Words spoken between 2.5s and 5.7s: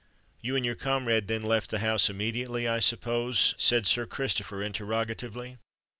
I suppose?" said Sir Christopher, interrogatively.